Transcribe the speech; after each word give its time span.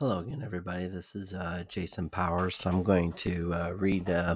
Hello 0.00 0.20
again, 0.20 0.40
everybody. 0.42 0.86
This 0.86 1.14
is 1.14 1.34
uh, 1.34 1.62
Jason 1.68 2.08
Powers. 2.08 2.64
I'm 2.64 2.82
going 2.82 3.12
to 3.12 3.52
uh, 3.52 3.70
read 3.72 4.08
uh, 4.08 4.34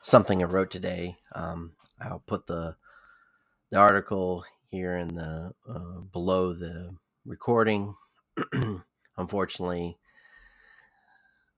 something 0.00 0.40
I 0.40 0.46
wrote 0.46 0.70
today. 0.70 1.16
Um, 1.34 1.72
I'll 2.00 2.22
put 2.24 2.46
the 2.46 2.76
the 3.72 3.78
article 3.78 4.44
here 4.70 4.96
in 4.96 5.16
the 5.16 5.50
uh, 5.68 6.02
below 6.12 6.52
the 6.52 6.94
recording. 7.24 7.96
Unfortunately, 9.16 9.98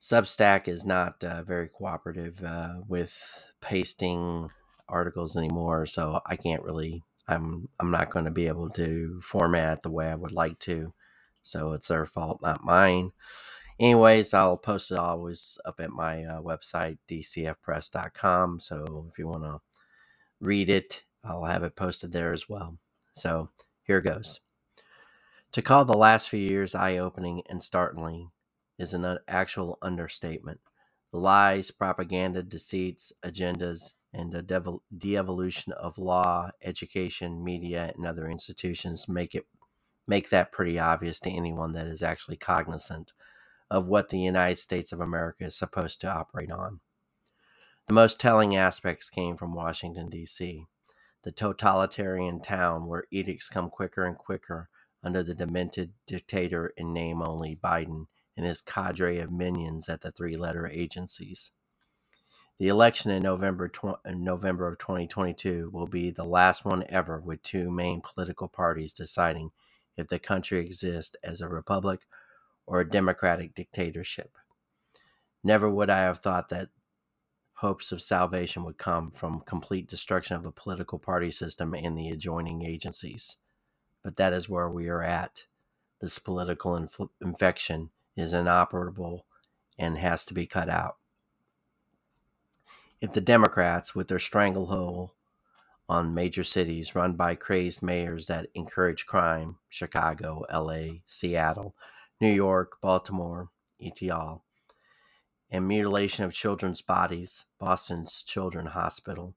Substack 0.01 0.67
is 0.67 0.87
not 0.87 1.23
uh, 1.23 1.43
very 1.43 1.69
cooperative 1.69 2.43
uh, 2.43 2.77
with 2.89 3.15
pasting 3.61 4.49
articles 4.89 5.37
anymore, 5.37 5.85
so 5.85 6.23
I 6.25 6.37
can't 6.37 6.63
really. 6.63 7.03
I'm 7.29 7.69
I'm 7.79 7.91
not 7.91 8.09
going 8.09 8.25
to 8.25 8.31
be 8.31 8.47
able 8.47 8.71
to 8.71 9.21
format 9.23 9.83
the 9.83 9.91
way 9.91 10.09
I 10.09 10.15
would 10.15 10.33
like 10.33 10.59
to. 10.61 10.95
So 11.43 11.73
it's 11.73 11.89
their 11.89 12.07
fault, 12.07 12.41
not 12.43 12.65
mine. 12.65 13.13
Anyways, 13.81 14.35
I'll 14.35 14.59
post 14.59 14.93
it 14.93 14.99
always 14.99 15.59
up 15.65 15.81
at 15.81 15.91
my 15.91 16.25
uh, 16.25 16.43
website, 16.43 16.99
dcfpress.com. 17.11 18.61
So 18.61 19.09
if 19.13 19.19
you 19.19 19.29
want 19.29 19.45
to 19.45 19.61
read 20.41 20.71
it, 20.71 21.05
I'll 21.25 21.45
have 21.47 21.63
it 21.65 21.77
posted 21.77 22.13
there 22.13 22.33
as 22.33 22.49
well. 22.49 22.79
So 23.13 23.51
here 23.85 24.01
goes. 24.01 24.41
To 25.53 25.63
call 25.63 25.85
the 25.87 25.97
last 25.97 26.29
few 26.29 26.41
years 26.41 26.75
eye 26.75 26.99
opening 26.99 27.43
and 27.49 27.63
startling 27.63 28.31
is 28.79 28.93
an 28.93 29.19
actual 29.27 29.79
understatement. 29.81 30.61
The 31.11 31.19
lies, 31.19 31.71
propaganda, 31.71 32.43
deceits, 32.43 33.15
agendas, 33.25 33.95
and 34.13 34.31
the 34.33 34.43
de 34.43 35.17
evolution 35.17 35.73
of 35.73 35.97
law, 35.97 36.51
education, 36.63 37.43
media, 37.43 37.93
and 37.97 38.07
other 38.07 38.29
institutions 38.29 39.09
make 39.09 39.35
it 39.35 39.47
make 40.09 40.31
that 40.31 40.51
pretty 40.51 40.79
obvious 40.79 41.21
to 41.21 41.31
anyone 41.31 41.73
that 41.75 41.87
is 41.87 42.03
actually 42.03 42.37
cognizant 42.37 43.13
of 43.71 43.87
what 43.87 44.09
the 44.09 44.19
United 44.19 44.57
States 44.57 44.91
of 44.91 45.01
America 45.01 45.45
is 45.45 45.55
supposed 45.55 46.01
to 46.01 46.11
operate 46.11 46.51
on. 46.51 46.81
The 47.87 47.95
most 47.95 48.19
telling 48.19 48.57
aspects 48.57 49.11
came 49.11 49.37
from 49.37 49.55
Washington, 49.55 50.09
D.C., 50.09 50.65
the 51.23 51.33
totalitarian 51.33 52.41
town 52.41 52.87
where 52.87 53.05
edicts 53.11 53.49
come 53.49 53.71
quicker 53.71 54.05
and 54.05 54.17
quicker 54.17 54.69
under 55.03 55.23
the 55.23 55.35
demented 55.35 55.93
dictator 56.07 56.73
in 56.77 56.93
name 56.93 57.23
only 57.23 57.57
Biden 57.57 58.07
and 58.37 58.47
his 58.47 58.61
cadre 58.61 59.19
of 59.19 59.31
minions 59.31 59.89
at 59.89 60.01
the 60.01 60.13
three 60.13 60.37
letter 60.37 60.67
agencies. 60.67 61.51
The 62.59 62.69
election 62.69 63.11
in 63.11 63.23
November, 63.23 63.69
tw- 63.69 63.85
uh, 63.85 64.13
November 64.15 64.67
of 64.67 64.79
2022 64.79 65.71
will 65.73 65.87
be 65.87 66.11
the 66.11 66.25
last 66.25 66.65
one 66.65 66.85
ever 66.89 67.21
with 67.21 67.43
two 67.43 67.71
main 67.71 68.01
political 68.01 68.49
parties 68.49 68.93
deciding 68.93 69.51
if 69.99 70.09
the 70.09 70.19
country 70.19 70.61
exists 70.61 71.17
as 71.23 71.43
a 71.43 71.49
republic 71.49 72.01
or 72.67 72.81
a 72.81 72.89
democratic 72.89 73.55
dictatorship. 73.55 74.39
Never 75.43 75.69
would 75.69 75.91
I 75.91 75.99
have 75.99 76.21
thought 76.21 76.49
that 76.51 76.69
hopes 77.55 77.91
of 77.91 78.01
salvation 78.01 78.65
would 78.65 78.79
come 78.79 79.11
from 79.11 79.41
complete 79.41 79.89
destruction 79.89 80.37
of 80.37 80.45
the 80.45 80.53
political 80.53 80.99
party 80.99 81.31
system 81.31 81.75
and 81.75 81.99
the 81.99 82.09
adjoining 82.11 82.65
agencies. 82.65 83.37
But 84.05 84.17
that 84.17 84.33
is 84.33 84.49
where 84.49 84.69
we 84.71 84.89
are 84.89 85.03
at. 85.03 85.47
This 86.01 86.21
political 86.21 86.77
inf- 86.77 87.11
infection 87.21 87.91
is 88.17 88.33
inoperable 88.33 89.27
and 89.77 89.99
has 89.99 90.25
to 90.27 90.35
be 90.35 90.47
cut 90.47 90.69
out. 90.69 90.99
If 93.01 93.13
the 93.13 93.21
Democrats, 93.21 93.95
with 93.95 94.07
their 94.07 94.21
stranglehold 94.21 95.11
on 95.89 96.15
major 96.15 96.45
cities 96.45 96.95
run 96.95 97.15
by 97.15 97.35
crazed 97.35 97.83
mayors 97.83 98.27
that 98.27 98.49
encourage 98.55 99.07
crime 99.07 99.57
Chicago, 99.69 100.45
LA, 100.53 100.99
Seattle, 101.07 101.75
New 102.21 102.31
York, 102.31 102.79
Baltimore, 102.81 103.49
et 103.81 104.03
al., 104.03 104.45
and 105.51 105.67
mutilation 105.67 106.25
of 106.25 106.33
children's 106.33 106.83
bodies, 106.83 107.47
Boston's 107.59 108.23
Children's 108.23 108.71
Hospital, 108.71 109.35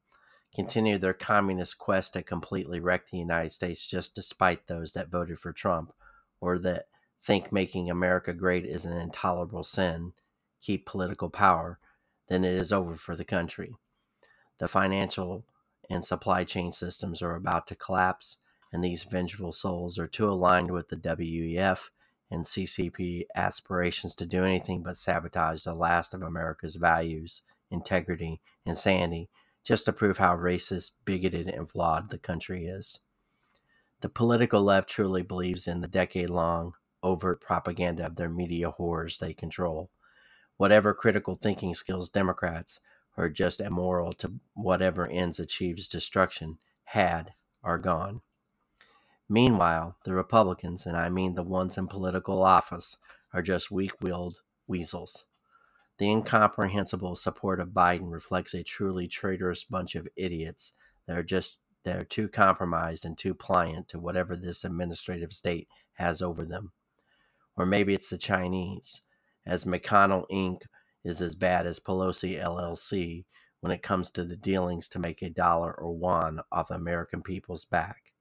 continue 0.54 0.98
their 0.98 1.14
communist 1.14 1.78
quest 1.78 2.14
to 2.14 2.24
completely 2.24 2.80
wreck 2.80 3.08
the 3.08 3.18
United 3.18 3.52
States 3.52 3.90
just 3.90 4.14
despite 4.14 4.68
those 4.68 4.92
that 4.92 5.10
voted 5.10 5.40
for 5.40 5.54
Trump 5.54 5.94
or 6.42 6.58
that 6.60 6.88
think 7.24 7.52
making 7.52 7.90
America 7.90 8.34
great 8.34 8.66
is 8.66 8.86
an 8.86 8.98
intolerable 8.98 9.64
sin, 9.64 10.12
keep 10.60 10.86
political 10.86 11.30
power, 11.30 11.80
then 12.28 12.44
it 12.44 12.54
is 12.54 12.74
over 12.74 12.96
for 12.96 13.16
the 13.16 13.24
country. 13.24 13.76
The 14.58 14.68
financial 14.68 15.46
and 15.92 16.06
supply 16.06 16.46
chain 16.46 16.72
systems 16.72 17.22
are 17.22 17.36
about 17.36 17.68
to 17.68 17.76
collapse, 17.76 18.38
and 18.72 18.82
these 18.82 19.04
vengeful 19.04 19.52
souls 19.52 20.00
are 20.00 20.08
too 20.08 20.28
aligned 20.28 20.72
with 20.72 20.88
the 20.88 20.96
WEF 20.96 21.90
and 22.32 22.46
CCP 22.46 23.26
aspirations 23.36 24.16
to 24.16 24.26
do 24.26 24.46
anything 24.46 24.82
but 24.82 24.96
sabotage 24.96 25.64
the 25.64 25.76
last 25.76 26.14
of 26.14 26.22
America's 26.22 26.78
values, 26.78 27.42
integrity, 27.70 28.40
and 28.66 28.78
sanity, 28.78 29.30
just 29.66 29.84
to 29.86 29.92
prove 29.92 30.18
how 30.18 30.36
racist, 30.38 30.92
bigoted, 31.04 31.50
and 31.50 31.70
flawed 31.70 32.10
the 32.10 32.18
country 32.18 32.68
is. 32.68 33.02
The 34.00 34.10
political 34.10 34.64
left 34.64 34.90
truly 34.90 35.24
believes 35.24 35.68
in 35.68 35.82
the 35.82 35.88
decade 35.90 36.30
long 36.30 36.74
overt 37.04 37.42
propaganda 37.42 38.06
of 38.06 38.16
their 38.16 38.30
media 38.30 38.72
whores 38.72 39.20
they 39.20 39.34
control. 39.34 39.90
Whatever 40.56 40.94
critical 40.94 41.36
thinking 41.36 41.74
skills 41.74 42.10
Democrats 42.10 42.80
or 43.18 43.30
just 43.30 43.62
immoral 43.62 44.14
to 44.14 44.34
whatever 44.54 45.08
ends 45.08 45.40
achieves 45.40 45.88
destruction, 45.88 46.58
had, 46.86 47.34
are 47.64 47.78
gone. 47.78 48.22
Meanwhile, 49.30 49.96
the 50.04 50.14
Republicans, 50.14 50.86
and 50.86 50.98
I 50.98 51.10
mean 51.10 51.36
the 51.36 51.44
ones 51.44 51.78
in 51.78 51.88
political 51.88 52.44
office, 52.44 52.98
are 53.34 53.42
just 53.42 53.72
weak 53.72 54.02
willed 54.02 54.42
weasels. 54.68 55.26
The 55.98 56.10
incomprehensible 56.10 57.16
support 57.16 57.60
of 57.60 57.70
Biden 57.70 58.12
reflects 58.12 58.54
a 58.54 58.64
truly 58.64 59.08
traitorous 59.08 59.64
bunch 59.64 59.96
of 59.96 60.08
idiots 60.16 60.74
that 61.06 61.18
are 61.18 61.24
just 61.24 61.60
that 61.84 61.98
are 61.98 62.06
too 62.06 62.28
compromised 62.28 63.06
and 63.06 63.18
too 63.18 63.34
pliant 63.34 63.88
to 63.88 64.00
whatever 64.00 64.36
this 64.36 64.64
administrative 64.64 65.34
state 65.34 65.68
has 65.94 66.22
over 66.22 66.46
them. 66.46 66.72
Or 67.56 67.66
maybe 67.66 67.94
it's 67.94 68.10
the 68.10 68.18
Chinese, 68.18 69.02
as 69.46 69.66
McConnell 69.66 70.26
Inc 70.32 70.64
is 71.04 71.22
as 71.22 71.36
bad 71.36 71.66
as 71.66 71.80
Pelosi 71.80 72.42
LLC 72.42 73.26
when 73.62 73.72
it 73.72 73.84
comes 73.84 74.10
to 74.12 74.24
the 74.24 74.36
dealings 74.36 74.90
to 74.90 75.00
make 75.00 75.22
a 75.22 75.30
dollar 75.30 75.74
or 75.74 75.96
one 75.96 76.42
off 76.52 76.72
American 76.72 77.22
people's 77.22 77.66
back. 77.66 78.14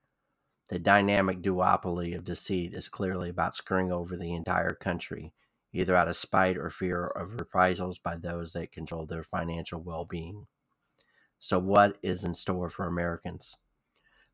The 0.69 0.79
dynamic 0.79 1.43
duopoly 1.43 2.15
of 2.15 2.25
deceit 2.25 2.75
is 2.75 2.89
clearly 2.89 3.31
about 3.31 3.55
screwing 3.55 3.91
over 3.91 4.17
the 4.17 4.33
entire 4.33 4.75
country, 4.75 5.33
either 5.73 5.97
out 5.97 6.09
of 6.09 6.17
spite 6.17 6.57
or 6.57 6.71
fear 6.71 7.07
of 7.07 7.41
reprisals 7.41 7.99
by 7.99 8.17
those 8.17 8.53
that 8.53 8.71
control 8.71 9.07
their 9.07 9.25
financial 9.25 9.81
well 9.81 10.05
being. 10.05 10.47
So, 11.39 11.59
what 11.59 11.97
is 12.03 12.23
in 12.23 12.35
store 12.35 12.71
for 12.71 12.87
Americans? 12.87 13.57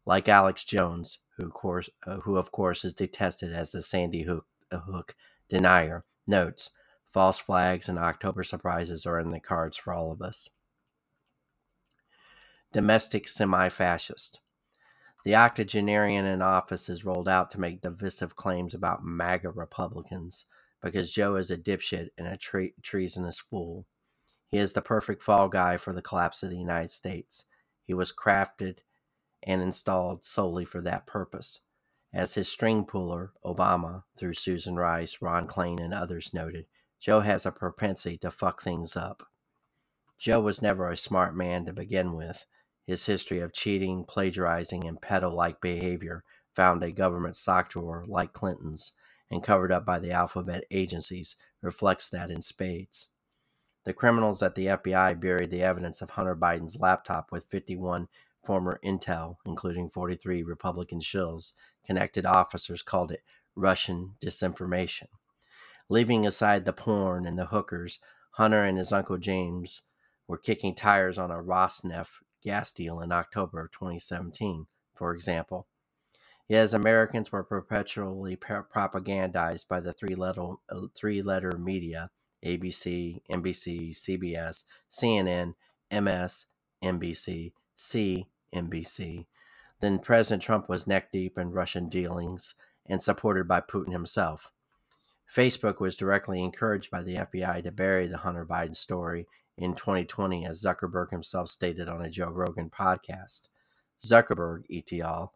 Like 0.05 0.29
Alex 0.29 0.65
Jones, 0.65 1.19
who, 1.37 1.49
course, 1.49 1.89
uh, 2.07 2.19
who 2.19 2.37
of 2.37 2.53
course 2.53 2.85
is 2.85 2.93
detested 2.93 3.53
as 3.53 3.73
the 3.73 3.81
Sandy 3.81 4.23
Hook, 4.23 4.47
uh, 4.71 4.81
Hook 4.81 5.15
denier, 5.49 6.05
notes 6.27 6.71
False 7.17 7.39
flags 7.39 7.89
and 7.89 7.99
October 7.99 8.43
surprises 8.43 9.07
are 9.07 9.19
in 9.19 9.31
the 9.31 9.41
cards 9.41 9.79
for 9.79 9.95
all 9.95 10.13
of 10.13 10.21
us. 10.21 10.51
Domestic 12.75 13.27
semi 13.27 13.71
fascist. 13.71 14.41
The 15.25 15.35
octogenarian 15.35 16.27
in 16.27 16.43
office 16.43 16.91
is 16.91 17.07
rolled 17.07 17.27
out 17.27 17.49
to 17.53 17.59
make 17.59 17.81
divisive 17.81 18.37
claims 18.37 18.75
about 18.75 19.03
MAGA 19.03 19.49
Republicans 19.53 20.45
because 20.83 21.11
Joe 21.11 21.37
is 21.37 21.51
a 21.51 21.57
dipshit 21.57 22.11
and 22.19 22.27
a 22.27 22.37
tre- 22.37 22.75
treasonous 22.83 23.41
fool. 23.41 23.87
He 24.47 24.59
is 24.59 24.75
the 24.75 24.83
perfect 24.83 25.23
fall 25.23 25.49
guy 25.49 25.79
for 25.79 25.95
the 25.95 26.03
collapse 26.03 26.43
of 26.43 26.51
the 26.51 26.59
United 26.59 26.91
States. 26.91 27.47
He 27.83 27.95
was 27.95 28.13
crafted 28.13 28.81
and 29.43 29.63
installed 29.63 30.23
solely 30.23 30.67
for 30.67 30.83
that 30.83 31.07
purpose. 31.07 31.61
As 32.13 32.35
his 32.35 32.49
string 32.49 32.85
puller, 32.85 33.33
Obama, 33.43 34.03
through 34.19 34.35
Susan 34.35 34.77
Rice, 34.77 35.23
Ron 35.23 35.47
Klain, 35.47 35.81
and 35.81 35.95
others 35.95 36.35
noted, 36.35 36.67
Joe 36.99 37.21
has 37.21 37.47
a 37.47 37.53
propensity 37.53 38.17
to 38.19 38.31
fuck 38.31 38.63
things 38.63 38.97
up. 38.97 39.29
Joe 40.19 40.41
was 40.41 40.63
never 40.63 40.89
a 40.89 40.97
smart 40.97 41.37
man 41.37 41.65
to 41.67 41.73
begin 41.73 42.15
with. 42.15 42.47
His 42.87 43.07
history 43.07 43.41
of 43.41 43.53
cheating, 43.53 44.05
plagiarizing, 44.05 44.87
and 44.87 45.01
pedo 45.01 45.33
like 45.33 45.61
behavior 45.61 46.25
found 46.55 46.83
a 46.83 46.93
government 46.93 47.37
sock 47.37 47.69
drawer 47.69 48.05
like 48.07 48.33
Clinton's 48.33 48.93
and 49.31 49.43
covered 49.43 49.73
up 49.73 49.85
by 49.85 49.99
the 49.99 50.13
alphabet 50.13 50.65
agencies 50.71 51.37
reflects 51.61 52.09
that 52.09 52.31
in 52.31 52.41
spades. 52.41 53.09
The 53.85 53.93
criminals 53.93 54.43
at 54.43 54.55
the 54.55 54.67
FBI 54.67 55.21
buried 55.21 55.51
the 55.51 55.63
evidence 55.63 56.01
of 56.01 56.11
Hunter 56.11 56.35
Biden's 56.35 56.81
laptop 56.81 57.31
with 57.31 57.45
51 57.45 58.09
former 58.45 58.81
intel, 58.85 59.37
including 59.45 59.89
43 59.89 60.43
Republican 60.43 61.01
shills. 61.01 61.53
Connected 61.85 62.25
officers 62.25 62.83
called 62.83 63.13
it 63.13 63.23
Russian 63.55 64.15
disinformation. 64.21 65.07
Leaving 65.89 66.27
aside 66.27 66.65
the 66.65 66.73
porn 66.73 67.27
and 67.27 67.39
the 67.39 67.47
hookers, 67.47 68.01
Hunter 68.33 68.65
and 68.65 68.77
his 68.77 68.93
Uncle 68.93 69.19
James 69.19 69.83
were 70.27 70.39
kicking 70.39 70.75
tires 70.75 71.19
on 71.19 71.31
a 71.31 71.43
Rosneft 71.43 72.23
gas 72.43 72.73
deal 72.73 73.01
in 73.01 73.13
October 73.13 73.61
of 73.61 73.71
2017, 73.71 74.67
for 74.95 75.15
example. 75.15 75.67
Yet 76.49 76.63
as 76.63 76.75
Americans 76.75 77.33
were 77.33 77.43
perpetually 77.43 78.37
propagandized 78.37 79.69
by 79.69 79.81
the 79.81 79.93
three 79.93 80.15
letter, 80.15 80.55
uh, 80.69 80.87
three 80.95 81.23
letter 81.23 81.53
media 81.59 82.11
ABC, 82.45 83.21
NBC, 83.31 83.91
CBS, 83.91 84.65
CNN, 84.89 85.55
MS, 85.91 86.47
NBC, 86.83 87.53
CNBC. 87.77 89.27
Then 89.81 89.99
President 89.99 90.43
Trump 90.43 90.69
was 90.69 90.87
neck 90.87 91.11
deep 91.11 91.37
in 91.37 91.51
Russian 91.51 91.89
dealings 91.89 92.55
and 92.87 93.03
supported 93.03 93.49
by 93.49 93.61
Putin 93.61 93.93
himself. 93.93 94.53
Facebook 95.33 95.81
was 95.81 95.97
directly 95.97 96.43
encouraged 96.43 96.91
by 96.91 97.03
the 97.03 97.17
FBI 97.17 97.63
to 97.65 97.73
bury 97.73 98.07
the 98.07 98.19
Hunter 98.19 98.47
Biden 98.47 98.77
story 98.77 99.27
in 99.59 99.75
2020, 99.75 100.47
as 100.47 100.63
Zuckerberg 100.63 101.11
himself 101.11 101.49
stated 101.49 101.89
on 101.89 102.03
a 102.03 102.11
Joe 102.11 102.31
Rogan 102.31 102.71
podcast. 102.71 103.49
Zuckerberg, 104.05 104.65
et 104.71 104.93
al., 105.01 105.33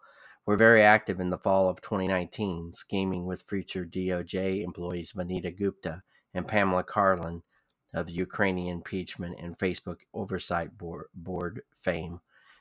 were 0.47 0.57
very 0.57 0.83
active 0.83 1.21
in 1.21 1.31
the 1.31 1.39
fall 1.39 1.69
of 1.69 1.81
2019, 1.81 2.73
scheming 2.73 3.27
with 3.27 3.43
future 3.43 3.85
DOJ 3.85 4.63
employees 4.63 5.13
Vanita 5.13 5.57
Gupta 5.57 6.03
and 6.35 6.47
Pamela 6.49 6.85
Karlan 6.85 7.43
of 7.93 8.09
Ukrainian 8.09 8.77
impeachment 8.77 9.37
and 9.41 9.59
Facebook 9.59 10.01
oversight 10.15 10.71
board 10.79 11.63
fame 11.73 12.21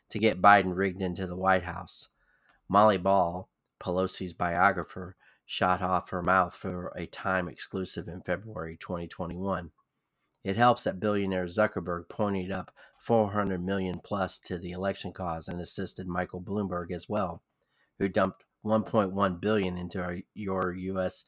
to 0.09 0.19
get 0.19 0.41
Biden 0.41 0.75
rigged 0.75 1.01
into 1.01 1.27
the 1.27 1.35
White 1.35 1.63
House. 1.63 2.09
Molly 2.67 2.97
Ball, 2.97 3.47
Pelosi's 3.79 4.33
biographer, 4.33 5.15
shot 5.49 5.81
off 5.81 6.11
her 6.11 6.21
mouth 6.21 6.55
for 6.55 6.93
a 6.95 7.07
time 7.07 7.49
exclusive 7.49 8.07
in 8.07 8.21
February 8.21 8.77
2021. 8.79 9.71
It 10.43 10.55
helps 10.57 10.83
that 10.83 10.99
billionaire 10.99 11.47
Zuckerberg 11.47 12.07
pointed 12.07 12.51
up 12.51 12.71
400 12.99 13.65
million 13.65 13.99
plus 14.03 14.37
to 14.41 14.59
the 14.59 14.69
election 14.69 15.11
cause 15.11 15.47
and 15.47 15.59
assisted 15.59 16.07
Michael 16.07 16.39
Bloomberg 16.39 16.91
as 16.91 17.09
well, 17.09 17.41
who 17.97 18.07
dumped 18.07 18.43
1.1 18.63 19.41
billion 19.41 19.75
into 19.75 19.99
our, 20.03 20.17
your 20.35 20.71
U.S. 20.71 21.25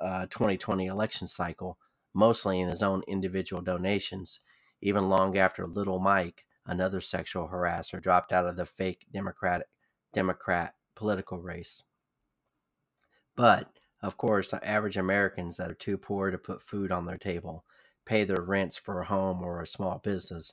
Uh, 0.00 0.26
2020 0.26 0.86
election 0.86 1.28
cycle, 1.28 1.78
mostly 2.12 2.58
in 2.58 2.68
his 2.68 2.82
own 2.82 3.04
individual 3.06 3.62
donations, 3.62 4.40
even 4.82 5.08
long 5.08 5.38
after 5.38 5.64
Little 5.64 6.00
Mike, 6.00 6.44
another 6.66 7.00
sexual 7.00 7.50
harasser, 7.50 8.02
dropped 8.02 8.32
out 8.32 8.48
of 8.48 8.56
the 8.56 8.66
fake 8.66 9.06
Democratic 9.12 9.68
Democrat 10.12 10.74
political 10.96 11.38
race. 11.38 11.84
But, 13.36 13.78
of 14.02 14.16
course, 14.16 14.52
average 14.54 14.96
Americans 14.96 15.56
that 15.56 15.70
are 15.70 15.74
too 15.74 15.98
poor 15.98 16.30
to 16.30 16.38
put 16.38 16.62
food 16.62 16.92
on 16.92 17.06
their 17.06 17.18
table, 17.18 17.64
pay 18.04 18.24
their 18.24 18.42
rents 18.42 18.76
for 18.76 19.00
a 19.00 19.06
home 19.06 19.42
or 19.42 19.60
a 19.60 19.66
small 19.66 19.98
business, 19.98 20.52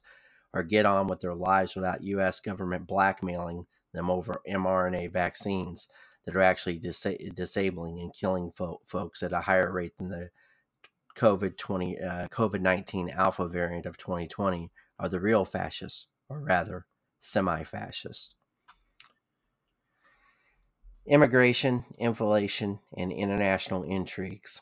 or 0.53 0.63
get 0.63 0.85
on 0.85 1.07
with 1.07 1.19
their 1.19 1.35
lives 1.35 1.75
without 1.75 2.03
U.S. 2.03 2.39
government 2.39 2.87
blackmailing 2.87 3.65
them 3.93 4.09
over 4.09 4.41
mRNA 4.49 5.11
vaccines 5.11 5.87
that 6.25 6.35
are 6.35 6.41
actually 6.41 6.77
disa- 6.77 7.17
disabling 7.33 7.99
and 7.99 8.13
killing 8.13 8.51
fo- 8.51 8.81
folks 8.85 9.23
at 9.23 9.33
a 9.33 9.41
higher 9.41 9.71
rate 9.71 9.97
than 9.97 10.09
the 10.09 10.29
COVID 11.15 11.57
20 11.57 11.99
uh, 11.99 12.27
COVID 12.29 12.61
19 12.61 13.09
alpha 13.09 13.47
variant 13.47 13.85
of 13.85 13.97
2020 13.97 14.71
are 14.99 15.09
the 15.09 15.19
real 15.19 15.45
fascists, 15.45 16.07
or 16.29 16.39
rather, 16.39 16.85
semi 17.19 17.63
fascists. 17.63 18.35
Immigration, 21.07 21.85
inflation, 21.97 22.79
and 22.95 23.11
international 23.11 23.81
intrigues. 23.81 24.61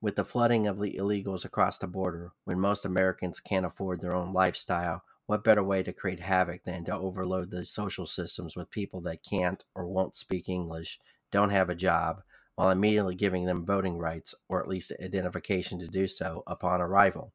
With 0.00 0.16
the 0.16 0.24
flooding 0.24 0.66
of 0.66 0.80
the 0.80 0.96
illegals 0.96 1.44
across 1.44 1.78
the 1.78 1.86
border, 1.86 2.32
when 2.42 2.58
most 2.58 2.84
Americans 2.84 3.38
can't 3.38 3.64
afford 3.64 4.00
their 4.00 4.12
own 4.12 4.32
lifestyle, 4.32 5.02
what 5.26 5.44
better 5.44 5.62
way 5.62 5.84
to 5.84 5.92
create 5.92 6.18
havoc 6.18 6.64
than 6.64 6.84
to 6.86 6.98
overload 6.98 7.52
the 7.52 7.64
social 7.64 8.06
systems 8.06 8.56
with 8.56 8.72
people 8.72 9.00
that 9.02 9.22
can't 9.22 9.64
or 9.72 9.86
won't 9.86 10.16
speak 10.16 10.48
English, 10.48 10.98
don't 11.30 11.50
have 11.50 11.70
a 11.70 11.76
job, 11.76 12.22
while 12.56 12.70
immediately 12.70 13.14
giving 13.14 13.44
them 13.44 13.64
voting 13.64 13.98
rights, 13.98 14.34
or 14.48 14.60
at 14.60 14.68
least 14.68 14.92
identification 15.00 15.78
to 15.78 15.86
do 15.86 16.08
so, 16.08 16.42
upon 16.48 16.80
arrival? 16.80 17.32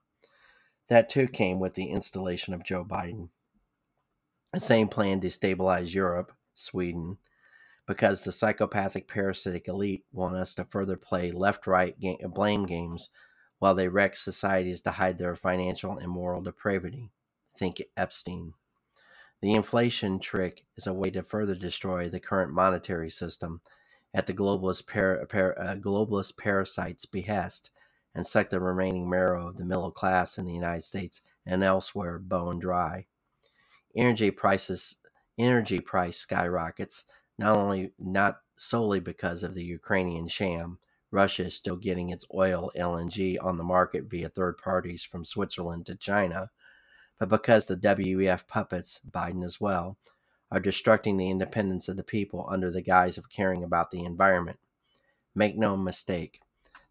That 0.90 1.08
too 1.08 1.30
came 1.30 1.62
with 1.62 1.76
the 1.76 1.86
installation 1.86 2.54
of 2.54 2.66
Joe 2.66 2.84
Biden. 2.84 3.30
The 4.52 4.60
same 4.60 4.90
plan 4.90 5.22
destabilized 5.22 5.96
Europe, 5.96 6.34
Sweden, 6.54 7.20
because 7.86 8.24
the 8.24 8.32
psychopathic 8.32 9.08
parasitic 9.08 9.68
elite 9.68 10.06
want 10.12 10.36
us 10.36 10.56
to 10.56 10.64
further 10.64 10.96
play 10.96 11.32
left 11.32 11.68
right 11.68 11.96
blame 12.30 12.66
games 12.66 13.10
while 13.60 13.76
they 13.76 13.88
wreck 13.88 14.16
societies 14.16 14.82
to 14.82 14.92
hide 14.92 15.18
their 15.18 15.36
financial 15.36 15.98
and 15.98 16.10
moral 16.10 16.42
depravity. 16.42 17.12
Think 17.58 17.82
Epstein. 17.96 18.54
The 19.42 19.54
inflation 19.54 20.20
trick 20.20 20.66
is 20.78 20.88
a 20.88 20.94
way 20.94 21.10
to 21.12 21.24
further 21.24 21.56
destroy 21.56 22.10
the 22.10 22.20
current 22.20 22.54
monetary 22.54 23.10
system 23.10 23.62
at 24.14 24.28
the 24.28 24.34
globalist, 24.34 24.88
par- 24.88 25.26
par- 25.26 25.60
uh, 25.60 25.76
globalist 25.76 26.38
parasite's 26.38 27.06
behest 27.06 27.72
and 28.16 28.26
suck 28.26 28.50
the 28.50 28.60
remaining 28.60 29.10
marrow 29.10 29.48
of 29.48 29.58
the 29.58 29.66
middle 29.66 29.92
class 29.92 30.38
in 30.38 30.46
the 30.46 30.54
United 30.54 30.84
States 30.84 31.22
and 31.46 31.64
elsewhere 31.64 32.20
bone 32.20 32.60
dry. 32.60 33.06
Energy 33.96 34.32
prices 34.32 34.98
energy 35.38 35.80
price 35.80 36.18
skyrockets 36.18 37.06
not 37.44 37.58
only 37.58 37.92
not 38.00 38.40
solely 38.56 39.02
because 39.02 39.44
of 39.44 39.54
the 39.54 39.64
Ukrainian 39.66 40.28
sham, 40.28 40.80
Russia 41.12 41.44
is 41.44 41.56
still 41.56 41.76
getting 41.76 42.10
its 42.10 42.26
oil 42.34 42.72
LNG 42.78 43.38
on 43.42 43.58
the 43.58 43.66
market 43.66 44.06
via 44.06 44.30
third 44.30 44.58
parties 44.58 45.04
from 45.04 45.26
Switzerland 45.26 45.86
to 45.88 45.96
China, 45.96 46.52
but 47.20 47.28
because 47.28 47.66
the 47.66 47.76
WEF 47.76 48.48
puppets, 48.48 49.02
Biden 49.10 49.44
as 49.44 49.60
well, 49.60 49.98
are 50.52 50.62
destructing 50.62 51.18
the 51.18 51.30
independence 51.30 51.90
of 51.90 51.98
the 51.98 52.04
people 52.04 52.48
under 52.50 52.72
the 52.72 52.82
guise 52.82 53.18
of 53.18 53.30
caring 53.30 53.62
about 53.62 53.92
the 53.92 54.06
environment. 54.06 54.60
Make 55.36 55.58
no 55.58 55.76
mistake, 55.76 56.40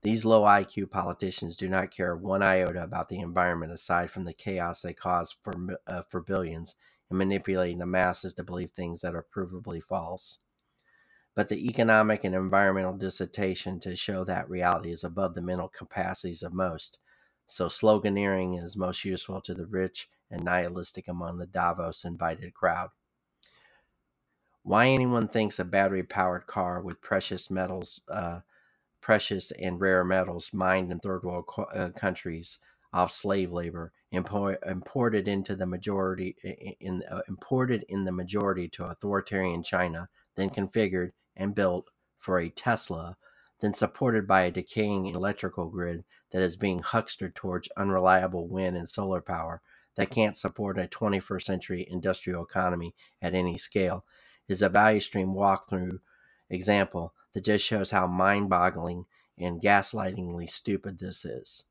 these 0.02 0.26
low 0.26 0.42
IQ 0.42 0.90
politicians 0.90 1.56
do 1.56 1.68
not 1.68 1.90
care 1.90 2.14
one 2.14 2.42
iota 2.42 2.82
about 2.82 3.08
the 3.08 3.20
environment 3.20 3.72
aside 3.72 4.10
from 4.10 4.24
the 4.24 4.32
chaos 4.34 4.82
they 4.82 4.92
cause 4.92 5.34
for, 5.42 5.54
uh, 5.86 6.02
for 6.10 6.20
billions 6.20 6.74
and 7.12 7.18
manipulating 7.18 7.78
the 7.78 7.86
masses 7.86 8.32
to 8.34 8.42
believe 8.42 8.70
things 8.70 9.02
that 9.02 9.14
are 9.14 9.22
provably 9.22 9.82
false. 9.82 10.38
But 11.34 11.48
the 11.48 11.68
economic 11.68 12.24
and 12.24 12.34
environmental 12.34 12.96
dissertation 12.96 13.78
to 13.80 13.96
show 13.96 14.24
that 14.24 14.48
reality 14.48 14.90
is 14.90 15.04
above 15.04 15.34
the 15.34 15.42
mental 15.42 15.68
capacities 15.68 16.42
of 16.42 16.54
most. 16.54 16.98
So 17.46 17.66
sloganeering 17.66 18.62
is 18.62 18.78
most 18.78 19.04
useful 19.04 19.42
to 19.42 19.52
the 19.52 19.66
rich 19.66 20.08
and 20.30 20.42
nihilistic 20.42 21.06
among 21.06 21.36
the 21.36 21.46
Davos 21.46 22.06
invited 22.06 22.54
crowd. 22.54 22.90
Why 24.62 24.88
anyone 24.88 25.28
thinks 25.28 25.58
a 25.58 25.64
battery 25.64 26.02
powered 26.02 26.46
car 26.46 26.80
with 26.80 27.02
precious 27.02 27.50
metals, 27.50 28.00
uh, 28.08 28.40
precious 29.00 29.50
and 29.52 29.80
rare 29.80 30.04
metals 30.04 30.52
mined 30.52 30.92
in 30.92 31.00
third 31.00 31.24
world 31.24 31.46
co- 31.46 31.64
uh, 31.64 31.90
countries 31.90 32.58
off 32.92 33.12
slave 33.12 33.52
labor 33.52 33.92
imported 34.12 35.26
into 35.26 35.56
the 35.56 35.66
majority 35.66 36.36
in 36.80 37.02
uh, 37.10 37.22
imported 37.28 37.84
in 37.88 38.04
the 38.04 38.12
majority 38.12 38.68
to 38.68 38.84
authoritarian 38.84 39.62
China, 39.62 40.08
then 40.36 40.50
configured 40.50 41.12
and 41.34 41.54
built 41.54 41.88
for 42.18 42.38
a 42.38 42.50
Tesla, 42.50 43.16
then 43.60 43.72
supported 43.72 44.26
by 44.26 44.42
a 44.42 44.50
decaying 44.50 45.06
electrical 45.06 45.66
grid 45.66 46.04
that 46.30 46.42
is 46.42 46.56
being 46.56 46.80
huckstered 46.80 47.34
towards 47.34 47.68
unreliable 47.76 48.46
wind 48.46 48.76
and 48.76 48.88
solar 48.88 49.20
power 49.20 49.62
that 49.96 50.10
can't 50.10 50.36
support 50.36 50.78
a 50.78 50.86
21st 50.86 51.42
century 51.42 51.86
industrial 51.90 52.42
economy 52.42 52.94
at 53.20 53.34
any 53.34 53.56
scale, 53.56 54.04
is 54.48 54.62
a 54.62 54.68
value 54.68 55.00
stream 55.00 55.28
walkthrough 55.28 55.98
example 56.50 57.14
that 57.32 57.44
just 57.44 57.64
shows 57.64 57.90
how 57.90 58.06
mind 58.06 58.48
boggling 58.48 59.06
and 59.38 59.60
gaslightingly 59.60 60.48
stupid 60.48 60.98
this 60.98 61.24
is. 61.24 61.64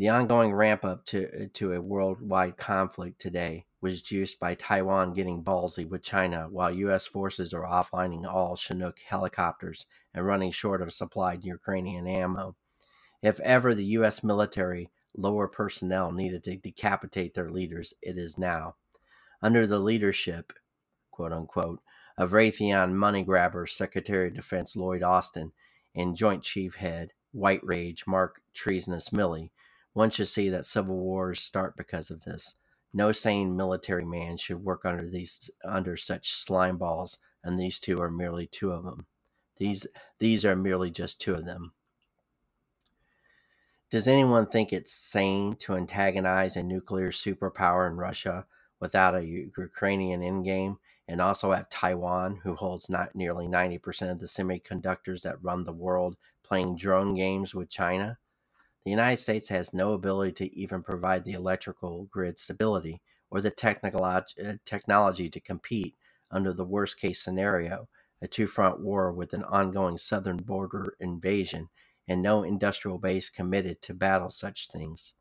The 0.00 0.08
ongoing 0.08 0.54
ramp 0.54 0.82
up 0.82 1.04
to, 1.08 1.28
uh, 1.28 1.46
to 1.52 1.74
a 1.74 1.80
worldwide 1.82 2.56
conflict 2.56 3.20
today 3.20 3.66
was 3.82 4.00
juiced 4.00 4.40
by 4.40 4.54
Taiwan 4.54 5.12
getting 5.12 5.44
ballsy 5.44 5.86
with 5.86 6.02
China 6.02 6.48
while 6.48 6.70
U.S. 6.70 7.06
forces 7.06 7.52
are 7.52 7.66
offlining 7.66 8.24
all 8.24 8.56
Chinook 8.56 9.00
helicopters 9.00 9.84
and 10.14 10.24
running 10.24 10.52
short 10.52 10.80
of 10.80 10.94
supplied 10.94 11.44
Ukrainian 11.44 12.06
ammo. 12.06 12.56
If 13.20 13.40
ever 13.40 13.74
the 13.74 13.84
U.S. 13.98 14.24
military 14.24 14.88
lower 15.14 15.46
personnel 15.46 16.12
needed 16.12 16.44
to 16.44 16.56
decapitate 16.56 17.34
their 17.34 17.50
leaders, 17.50 17.92
it 18.00 18.16
is 18.16 18.38
now. 18.38 18.76
Under 19.42 19.66
the 19.66 19.80
leadership, 19.80 20.54
quote 21.10 21.34
unquote, 21.34 21.82
of 22.16 22.32
Raytheon 22.32 22.94
money 22.94 23.22
grabber 23.22 23.66
Secretary 23.66 24.28
of 24.28 24.34
Defense 24.34 24.74
Lloyd 24.74 25.02
Austin 25.02 25.52
and 25.94 26.16
Joint 26.16 26.42
Chief 26.42 26.76
Head 26.76 27.12
White 27.32 27.62
Rage 27.62 28.06
Mark 28.06 28.40
Treasonous 28.54 29.10
Milley, 29.10 29.50
one 29.92 30.10
should 30.10 30.28
see 30.28 30.48
that 30.50 30.64
civil 30.64 30.96
wars 30.96 31.40
start 31.40 31.76
because 31.76 32.10
of 32.10 32.24
this. 32.24 32.56
No 32.92 33.12
sane 33.12 33.56
military 33.56 34.04
man 34.04 34.36
should 34.36 34.64
work 34.64 34.84
under 34.84 35.08
these 35.08 35.50
under 35.64 35.96
such 35.96 36.32
slime 36.32 36.76
balls, 36.76 37.18
and 37.44 37.58
these 37.58 37.78
two 37.78 37.98
are 38.00 38.10
merely 38.10 38.46
two 38.46 38.72
of 38.72 38.84
them. 38.84 39.06
These 39.56 39.86
these 40.18 40.44
are 40.44 40.56
merely 40.56 40.90
just 40.90 41.20
two 41.20 41.34
of 41.34 41.44
them. 41.44 41.72
Does 43.90 44.06
anyone 44.06 44.46
think 44.46 44.72
it's 44.72 44.92
sane 44.92 45.56
to 45.56 45.74
antagonize 45.74 46.56
a 46.56 46.62
nuclear 46.62 47.10
superpower 47.10 47.90
in 47.90 47.96
Russia 47.96 48.46
without 48.78 49.16
a 49.16 49.26
Ukrainian 49.26 50.20
endgame 50.20 50.78
and 51.08 51.20
also 51.20 51.50
have 51.50 51.68
Taiwan, 51.68 52.40
who 52.44 52.54
holds 52.54 52.88
not 52.88 53.16
nearly 53.16 53.48
90% 53.48 54.12
of 54.12 54.20
the 54.20 54.26
semiconductors 54.26 55.22
that 55.22 55.42
run 55.42 55.64
the 55.64 55.72
world, 55.72 56.16
playing 56.44 56.76
drone 56.76 57.16
games 57.16 57.52
with 57.52 57.68
China. 57.68 58.18
The 58.84 58.90
United 58.90 59.18
States 59.18 59.48
has 59.48 59.74
no 59.74 59.92
ability 59.92 60.32
to 60.32 60.56
even 60.56 60.82
provide 60.82 61.24
the 61.24 61.32
electrical 61.32 62.04
grid 62.10 62.38
stability 62.38 63.02
or 63.30 63.40
the 63.40 63.52
uh, 63.52 64.52
technology 64.64 65.28
to 65.28 65.40
compete 65.40 65.94
under 66.30 66.52
the 66.52 66.64
worst 66.64 66.98
case 66.98 67.22
scenario 67.22 67.88
a 68.22 68.28
two 68.28 68.46
front 68.46 68.80
war 68.80 69.12
with 69.12 69.32
an 69.32 69.44
ongoing 69.44 69.96
southern 69.96 70.36
border 70.36 70.94
invasion 71.00 71.68
and 72.08 72.22
no 72.22 72.42
industrial 72.42 72.98
base 72.98 73.30
committed 73.30 73.80
to 73.82 73.94
battle 73.94 74.30
such 74.30 74.68
things. 74.68 75.14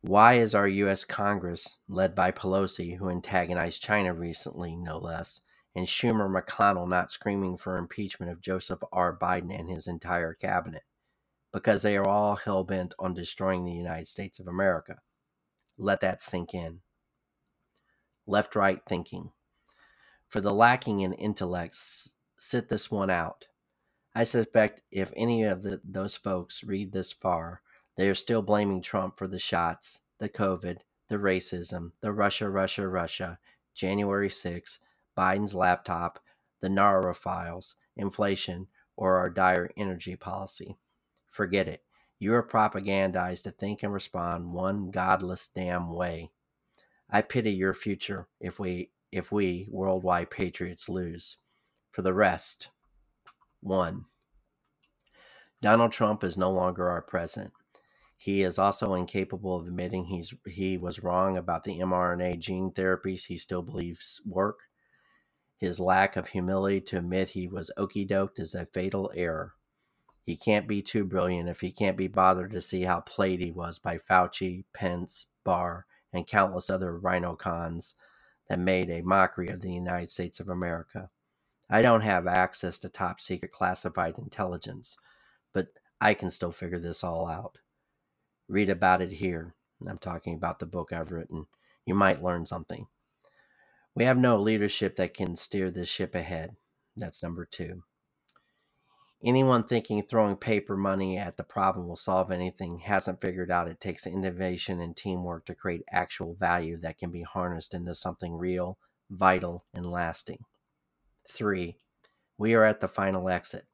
Why 0.00 0.34
is 0.34 0.54
our 0.54 0.68
U.S. 0.68 1.04
Congress, 1.04 1.78
led 1.88 2.14
by 2.14 2.30
Pelosi, 2.30 2.96
who 2.96 3.10
antagonized 3.10 3.82
China 3.82 4.14
recently, 4.14 4.76
no 4.76 4.98
less, 4.98 5.40
and 5.76 5.86
Schumer 5.86 6.26
McConnell 6.26 6.88
not 6.88 7.10
screaming 7.10 7.58
for 7.58 7.76
impeachment 7.76 8.32
of 8.32 8.40
Joseph 8.40 8.80
R. 8.92 9.14
Biden 9.14 9.56
and 9.56 9.68
his 9.68 9.86
entire 9.86 10.32
cabinet? 10.32 10.84
Because 11.52 11.82
they 11.82 11.98
are 11.98 12.08
all 12.08 12.36
hell 12.36 12.64
bent 12.64 12.94
on 12.98 13.12
destroying 13.12 13.66
the 13.66 13.72
United 13.72 14.08
States 14.08 14.40
of 14.40 14.48
America. 14.48 14.96
Let 15.76 16.00
that 16.00 16.22
sink 16.22 16.54
in. 16.54 16.80
Left 18.26 18.56
right 18.56 18.80
thinking. 18.88 19.32
For 20.26 20.40
the 20.40 20.54
lacking 20.54 21.00
in 21.00 21.12
intellect, 21.12 21.76
sit 22.38 22.70
this 22.70 22.90
one 22.90 23.10
out. 23.10 23.44
I 24.14 24.24
suspect 24.24 24.80
if 24.90 25.12
any 25.14 25.42
of 25.44 25.62
the, 25.62 25.82
those 25.84 26.16
folks 26.16 26.64
read 26.64 26.92
this 26.92 27.12
far, 27.12 27.60
they 27.98 28.08
are 28.08 28.14
still 28.14 28.40
blaming 28.40 28.80
Trump 28.80 29.18
for 29.18 29.28
the 29.28 29.38
shots, 29.38 30.00
the 30.18 30.30
COVID, 30.30 30.78
the 31.08 31.16
racism, 31.16 31.92
the 32.00 32.12
Russia, 32.12 32.48
Russia, 32.48 32.88
Russia, 32.88 33.38
January 33.74 34.30
6, 34.30 34.78
Biden's 35.16 35.54
laptop, 35.54 36.20
the 36.60 36.68
NARA 36.68 37.14
files, 37.14 37.76
inflation, 37.96 38.68
or 38.96 39.16
our 39.16 39.30
dire 39.30 39.70
energy 39.76 40.16
policy. 40.16 40.76
Forget 41.26 41.68
it. 41.68 41.82
You 42.18 42.34
are 42.34 42.46
propagandized 42.46 43.42
to 43.44 43.50
think 43.50 43.82
and 43.82 43.92
respond 43.92 44.52
one 44.52 44.90
godless 44.90 45.48
damn 45.48 45.90
way. 45.92 46.30
I 47.10 47.22
pity 47.22 47.52
your 47.52 47.74
future 47.74 48.28
if 48.40 48.58
we 48.58 48.90
if 49.12 49.30
we 49.30 49.68
worldwide 49.70 50.30
patriots 50.30 50.88
lose. 50.88 51.36
For 51.90 52.02
the 52.02 52.14
rest, 52.14 52.70
one. 53.60 54.06
Donald 55.62 55.92
Trump 55.92 56.22
is 56.22 56.36
no 56.36 56.50
longer 56.50 56.88
our 56.88 57.02
president. 57.02 57.52
He 58.16 58.42
is 58.42 58.58
also 58.58 58.94
incapable 58.94 59.56
of 59.56 59.66
admitting 59.66 60.06
he's 60.06 60.34
he 60.46 60.78
was 60.78 61.02
wrong 61.02 61.36
about 61.36 61.64
the 61.64 61.78
mRNA 61.78 62.38
gene 62.38 62.70
therapies 62.70 63.26
he 63.26 63.36
still 63.36 63.62
believes 63.62 64.22
work. 64.26 64.60
His 65.58 65.80
lack 65.80 66.16
of 66.16 66.28
humility 66.28 66.80
to 66.82 66.98
admit 66.98 67.30
he 67.30 67.48
was 67.48 67.70
okey 67.78 68.06
doked 68.06 68.38
is 68.38 68.54
a 68.54 68.66
fatal 68.66 69.10
error. 69.14 69.54
He 70.24 70.36
can't 70.36 70.68
be 70.68 70.82
too 70.82 71.04
brilliant 71.04 71.48
if 71.48 71.60
he 71.60 71.70
can't 71.70 71.96
be 71.96 72.08
bothered 72.08 72.50
to 72.52 72.60
see 72.60 72.82
how 72.82 73.00
played 73.00 73.40
he 73.40 73.52
was 73.52 73.78
by 73.78 73.96
Fauci, 73.96 74.64
Pence, 74.74 75.26
Barr, 75.44 75.86
and 76.12 76.26
countless 76.26 76.68
other 76.68 76.98
rhino 76.98 77.36
cons 77.36 77.94
that 78.48 78.58
made 78.58 78.90
a 78.90 79.02
mockery 79.02 79.48
of 79.48 79.60
the 79.60 79.72
United 79.72 80.10
States 80.10 80.40
of 80.40 80.48
America. 80.48 81.10
I 81.70 81.82
don't 81.82 82.02
have 82.02 82.26
access 82.26 82.78
to 82.80 82.88
top 82.88 83.20
secret 83.20 83.52
classified 83.52 84.14
intelligence, 84.18 84.96
but 85.52 85.68
I 86.00 86.14
can 86.14 86.30
still 86.30 86.52
figure 86.52 86.78
this 86.78 87.02
all 87.02 87.28
out. 87.28 87.58
Read 88.48 88.68
about 88.68 89.02
it 89.02 89.12
here. 89.12 89.54
I'm 89.86 89.98
talking 89.98 90.34
about 90.34 90.58
the 90.58 90.66
book 90.66 90.92
I've 90.92 91.12
written. 91.12 91.46
You 91.84 91.94
might 91.94 92.22
learn 92.22 92.46
something. 92.46 92.86
We 93.96 94.04
have 94.04 94.18
no 94.18 94.36
leadership 94.36 94.96
that 94.96 95.14
can 95.14 95.36
steer 95.36 95.70
this 95.70 95.88
ship 95.88 96.14
ahead. 96.14 96.56
That's 96.96 97.22
number 97.22 97.46
two. 97.46 97.82
Anyone 99.24 99.64
thinking 99.64 100.02
throwing 100.02 100.36
paper 100.36 100.76
money 100.76 101.16
at 101.16 101.38
the 101.38 101.42
problem 101.42 101.88
will 101.88 101.96
solve 101.96 102.30
anything 102.30 102.80
hasn't 102.80 103.22
figured 103.22 103.50
out 103.50 103.68
it 103.68 103.80
takes 103.80 104.06
innovation 104.06 104.82
and 104.82 104.94
teamwork 104.94 105.46
to 105.46 105.54
create 105.54 105.82
actual 105.90 106.34
value 106.34 106.76
that 106.76 106.98
can 106.98 107.10
be 107.10 107.22
harnessed 107.22 107.72
into 107.72 107.94
something 107.94 108.34
real, 108.34 108.76
vital, 109.08 109.64
and 109.72 109.90
lasting. 109.90 110.44
Three, 111.26 111.78
we 112.36 112.54
are 112.54 112.64
at 112.64 112.80
the 112.80 112.88
final 112.88 113.30
exit. 113.30 113.64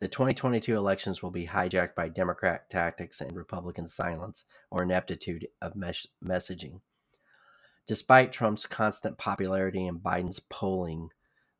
The 0.00 0.08
2022 0.08 0.76
elections 0.76 1.22
will 1.22 1.30
be 1.30 1.46
hijacked 1.46 1.94
by 1.94 2.10
Democrat 2.10 2.68
tactics 2.68 3.22
and 3.22 3.34
Republican 3.34 3.86
silence 3.86 4.44
or 4.70 4.82
ineptitude 4.82 5.48
of 5.62 5.74
mes- 5.74 6.06
messaging. 6.22 6.82
Despite 7.88 8.32
Trump's 8.32 8.66
constant 8.66 9.16
popularity 9.16 9.86
and 9.86 9.98
Biden's 9.98 10.40
polling, 10.40 11.08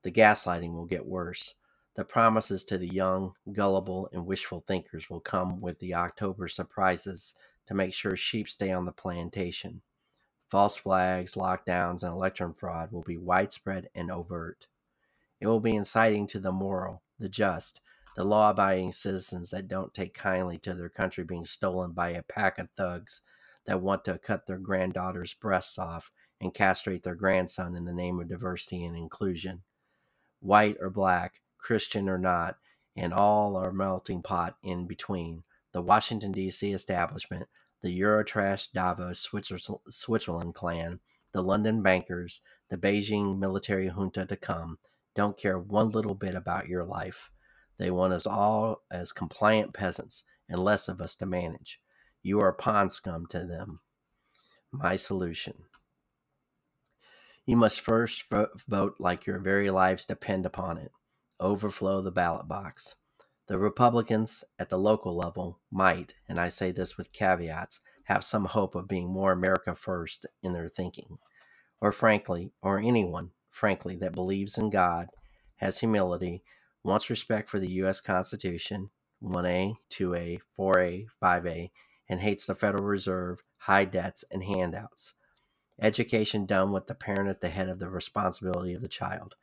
the 0.02 0.12
gaslighting 0.12 0.74
will 0.74 0.84
get 0.84 1.06
worse. 1.06 1.54
The 1.94 2.04
promises 2.04 2.64
to 2.64 2.76
the 2.76 2.86
young, 2.86 3.32
gullible, 3.50 4.10
and 4.12 4.26
wishful 4.26 4.62
thinkers 4.66 5.08
will 5.08 5.20
come 5.20 5.58
with 5.62 5.78
the 5.78 5.94
October 5.94 6.46
surprises 6.46 7.34
to 7.64 7.72
make 7.72 7.94
sure 7.94 8.14
sheep 8.14 8.46
stay 8.46 8.70
on 8.70 8.84
the 8.84 8.92
plantation. 8.92 9.80
False 10.48 10.76
flags, 10.76 11.34
lockdowns, 11.34 12.02
and 12.02 12.12
election 12.12 12.52
fraud 12.52 12.92
will 12.92 13.02
be 13.02 13.16
widespread 13.16 13.88
and 13.94 14.10
overt. 14.10 14.66
It 15.40 15.46
will 15.46 15.60
be 15.60 15.76
inciting 15.76 16.26
to 16.26 16.38
the 16.38 16.52
moral, 16.52 17.02
the 17.18 17.30
just, 17.30 17.80
the 18.16 18.24
law 18.24 18.50
abiding 18.50 18.92
citizens 18.92 19.48
that 19.50 19.66
don't 19.66 19.94
take 19.94 20.12
kindly 20.12 20.58
to 20.58 20.74
their 20.74 20.90
country 20.90 21.24
being 21.24 21.46
stolen 21.46 21.92
by 21.92 22.10
a 22.10 22.22
pack 22.22 22.58
of 22.58 22.68
thugs 22.76 23.22
that 23.64 23.80
want 23.80 24.04
to 24.04 24.18
cut 24.18 24.46
their 24.46 24.58
granddaughter's 24.58 25.34
breasts 25.34 25.78
off 25.78 26.10
and 26.40 26.54
castrate 26.54 27.02
their 27.02 27.14
grandson 27.14 27.74
in 27.74 27.84
the 27.84 27.92
name 27.92 28.20
of 28.20 28.28
diversity 28.28 28.84
and 28.84 28.96
inclusion. 28.96 29.62
White 30.40 30.76
or 30.80 30.90
black, 30.90 31.40
Christian 31.58 32.08
or 32.08 32.18
not, 32.18 32.56
and 32.96 33.12
all 33.12 33.56
our 33.56 33.72
melting 33.72 34.22
pot 34.22 34.56
in 34.62 34.86
between. 34.86 35.42
The 35.72 35.82
Washington, 35.82 36.32
D.C. 36.32 36.72
establishment, 36.72 37.48
the 37.82 38.00
Eurotrash 38.00 38.72
Davos 38.72 39.28
Switzerland 39.88 40.54
clan, 40.54 41.00
the 41.32 41.42
London 41.42 41.82
bankers, 41.82 42.40
the 42.68 42.76
Beijing 42.76 43.38
military 43.38 43.88
junta 43.88 44.26
to 44.26 44.36
come 44.36 44.78
don't 45.14 45.36
care 45.36 45.58
one 45.58 45.90
little 45.90 46.14
bit 46.14 46.34
about 46.34 46.68
your 46.68 46.84
life. 46.84 47.30
They 47.76 47.90
want 47.90 48.12
us 48.12 48.26
all 48.26 48.82
as 48.90 49.12
compliant 49.12 49.74
peasants 49.74 50.24
and 50.48 50.62
less 50.62 50.88
of 50.88 51.00
us 51.00 51.14
to 51.16 51.26
manage. 51.26 51.80
You 52.22 52.40
are 52.40 52.52
pond 52.52 52.92
scum 52.92 53.26
to 53.30 53.44
them. 53.44 53.80
My 54.70 54.96
solution. 54.96 55.64
You 57.48 57.56
must 57.56 57.80
first 57.80 58.24
vote 58.68 58.96
like 58.98 59.24
your 59.24 59.38
very 59.38 59.70
lives 59.70 60.04
depend 60.04 60.44
upon 60.44 60.76
it. 60.76 60.92
Overflow 61.40 62.02
the 62.02 62.10
ballot 62.10 62.46
box. 62.46 62.96
The 63.46 63.58
Republicans 63.58 64.44
at 64.58 64.68
the 64.68 64.76
local 64.76 65.16
level 65.16 65.58
might, 65.70 66.12
and 66.28 66.38
I 66.38 66.48
say 66.48 66.72
this 66.72 66.98
with 66.98 67.10
caveats, 67.10 67.80
have 68.04 68.22
some 68.22 68.44
hope 68.44 68.74
of 68.74 68.86
being 68.86 69.08
more 69.08 69.32
America 69.32 69.74
first 69.74 70.26
in 70.42 70.52
their 70.52 70.68
thinking. 70.68 71.16
Or 71.80 71.90
frankly, 71.90 72.52
or 72.60 72.78
anyone, 72.78 73.30
frankly, 73.50 73.96
that 73.96 74.12
believes 74.12 74.58
in 74.58 74.68
God, 74.68 75.08
has 75.56 75.78
humility, 75.78 76.42
wants 76.84 77.08
respect 77.08 77.48
for 77.48 77.58
the 77.58 77.72
U.S. 77.76 78.02
Constitution, 78.02 78.90
1A, 79.22 79.76
2A, 79.90 80.40
4A, 80.54 81.06
5A, 81.22 81.70
and 82.10 82.20
hates 82.20 82.44
the 82.44 82.54
Federal 82.54 82.84
Reserve, 82.84 83.42
high 83.60 83.86
debts, 83.86 84.22
and 84.30 84.42
handouts. 84.42 85.14
Education 85.80 86.44
done 86.44 86.72
with 86.72 86.86
the 86.86 86.94
parent 86.94 87.28
at 87.28 87.40
the 87.40 87.48
head 87.48 87.68
of 87.68 87.78
the 87.78 87.88
responsibility 87.88 88.74
of 88.74 88.82
the 88.82 88.88
child. 88.88 89.36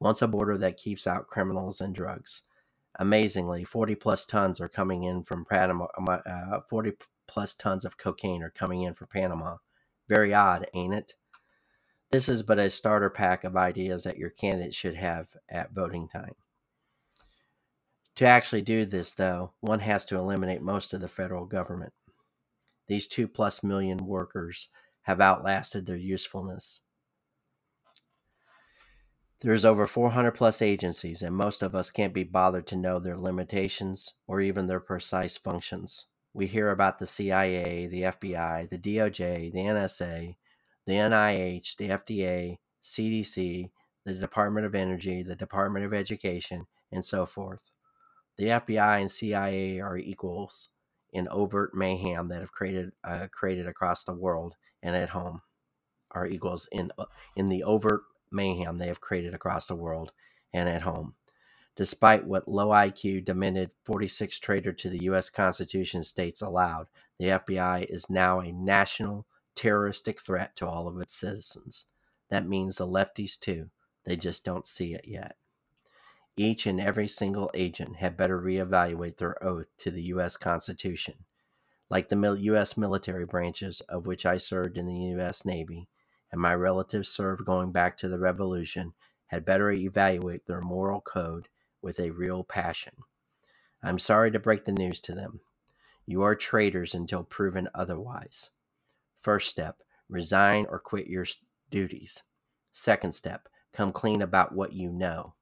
Wants 0.00 0.22
a 0.22 0.28
border 0.28 0.58
that 0.58 0.76
keeps 0.76 1.06
out 1.06 1.28
criminals 1.28 1.80
and 1.80 1.94
drugs. 1.94 2.42
Amazingly, 2.98 3.64
40 3.64 3.94
plus 3.94 4.24
tons 4.24 4.60
are 4.60 4.68
coming 4.68 5.04
in 5.04 5.22
from 5.22 5.44
Panama. 5.44 5.86
Uh, 5.96 6.60
40 6.68 6.92
plus 7.26 7.54
tons 7.54 7.84
of 7.84 7.96
cocaine 7.96 8.42
are 8.42 8.50
coming 8.50 8.82
in 8.82 8.92
from 8.94 9.06
Panama. 9.06 9.56
Very 10.08 10.34
odd, 10.34 10.66
ain't 10.74 10.94
it? 10.94 11.14
This 12.10 12.28
is 12.28 12.42
but 12.42 12.58
a 12.58 12.70
starter 12.70 13.10
pack 13.10 13.44
of 13.44 13.56
ideas 13.56 14.04
that 14.04 14.16
your 14.16 14.30
candidate 14.30 14.74
should 14.74 14.94
have 14.94 15.28
at 15.48 15.72
voting 15.72 16.08
time. 16.08 16.34
To 18.16 18.26
actually 18.26 18.62
do 18.62 18.84
this, 18.84 19.12
though, 19.12 19.52
one 19.60 19.80
has 19.80 20.04
to 20.06 20.16
eliminate 20.16 20.62
most 20.62 20.92
of 20.92 21.00
the 21.00 21.08
federal 21.08 21.46
government. 21.46 21.92
These 22.88 23.06
two 23.06 23.28
plus 23.28 23.62
million 23.62 24.06
workers 24.06 24.70
have 25.02 25.20
outlasted 25.20 25.86
their 25.86 25.96
usefulness. 25.96 26.82
There's 29.40 29.64
over 29.64 29.86
400 29.86 30.32
plus 30.32 30.60
agencies, 30.60 31.22
and 31.22 31.36
most 31.36 31.62
of 31.62 31.74
us 31.74 31.92
can't 31.92 32.12
be 32.12 32.24
bothered 32.24 32.66
to 32.68 32.76
know 32.76 32.98
their 32.98 33.16
limitations 33.16 34.14
or 34.26 34.40
even 34.40 34.66
their 34.66 34.80
precise 34.80 35.36
functions. 35.36 36.06
We 36.32 36.48
hear 36.48 36.70
about 36.70 36.98
the 36.98 37.06
CIA, 37.06 37.86
the 37.86 38.02
FBI, 38.02 38.68
the 38.68 38.78
DOJ, 38.78 39.52
the 39.52 39.58
NSA, 39.60 40.36
the 40.86 40.92
NIH, 40.92 41.76
the 41.76 41.88
FDA, 41.90 42.58
CDC, 42.82 43.70
the 44.04 44.14
Department 44.14 44.66
of 44.66 44.74
Energy, 44.74 45.22
the 45.22 45.36
Department 45.36 45.84
of 45.84 45.94
Education, 45.94 46.66
and 46.90 47.04
so 47.04 47.24
forth. 47.24 47.70
The 48.38 48.46
FBI 48.46 49.00
and 49.00 49.10
CIA 49.10 49.80
are 49.80 49.96
equals 49.96 50.70
in 51.12 51.28
overt 51.28 51.74
mayhem 51.74 52.28
that 52.28 52.40
have 52.40 52.52
created 52.52 52.92
uh, 53.04 53.28
created 53.30 53.66
across 53.66 54.04
the 54.04 54.14
world 54.14 54.56
and 54.82 54.96
at 54.96 55.10
home. 55.10 55.42
are 56.10 56.26
equals 56.26 56.68
in 56.72 56.90
uh, 56.98 57.04
in 57.36 57.48
the 57.48 57.62
overt 57.62 58.02
mayhem 58.30 58.78
they 58.78 58.86
have 58.86 59.00
created 59.00 59.34
across 59.34 59.66
the 59.66 59.76
world 59.76 60.12
and 60.52 60.68
at 60.68 60.82
home. 60.82 61.14
Despite 61.76 62.26
what 62.26 62.48
low 62.48 62.68
IQ, 62.68 63.24
demented 63.24 63.70
46 63.84 64.40
traitor 64.40 64.72
to 64.72 64.90
the 64.90 65.04
U.S. 65.04 65.30
Constitution 65.30 66.02
states 66.02 66.42
allowed, 66.42 66.88
the 67.18 67.26
FBI 67.26 67.86
is 67.88 68.10
now 68.10 68.40
a 68.40 68.50
national 68.50 69.26
terroristic 69.54 70.20
threat 70.20 70.56
to 70.56 70.66
all 70.66 70.88
of 70.88 71.00
its 71.00 71.14
citizens. 71.14 71.84
That 72.30 72.48
means 72.48 72.78
the 72.78 72.86
lefties 72.86 73.38
too. 73.38 73.70
They 74.04 74.16
just 74.16 74.44
don't 74.44 74.66
see 74.66 74.94
it 74.94 75.04
yet. 75.06 75.36
Each 76.36 76.66
and 76.66 76.80
every 76.80 77.08
single 77.08 77.50
agent 77.54 77.96
had 77.96 78.16
better 78.16 78.40
reevaluate 78.40 79.16
their 79.16 79.42
oath 79.42 79.66
to 79.78 79.90
the 79.90 80.02
U.S. 80.02 80.36
Constitution. 80.36 81.26
Like 81.90 82.08
the 82.08 82.36
U.S. 82.40 82.76
military 82.76 83.24
branches, 83.24 83.80
of 83.82 84.06
which 84.06 84.26
I 84.26 84.36
served 84.36 84.76
in 84.76 84.86
the 84.86 84.98
U.S. 85.16 85.44
Navy, 85.44 85.88
and 86.30 86.40
my 86.40 86.54
relatives 86.54 87.08
served 87.08 87.46
going 87.46 87.72
back 87.72 87.96
to 87.98 88.08
the 88.08 88.18
Revolution, 88.18 88.92
had 89.28 89.44
better 89.44 89.70
evaluate 89.70 90.46
their 90.46 90.60
moral 90.60 91.00
code 91.00 91.48
with 91.80 91.98
a 91.98 92.10
real 92.10 92.44
passion. 92.44 92.94
I'm 93.82 93.98
sorry 93.98 94.30
to 94.32 94.38
break 94.38 94.64
the 94.64 94.72
news 94.72 95.00
to 95.02 95.14
them. 95.14 95.40
You 96.04 96.22
are 96.22 96.34
traitors 96.34 96.94
until 96.94 97.22
proven 97.22 97.68
otherwise. 97.74 98.50
First 99.20 99.48
step 99.48 99.78
resign 100.08 100.66
or 100.70 100.78
quit 100.78 101.06
your 101.06 101.26
duties. 101.70 102.22
Second 102.72 103.12
step 103.12 103.48
come 103.72 103.92
clean 103.92 104.22
about 104.22 104.54
what 104.54 104.72
you 104.72 104.90
know. 104.90 105.34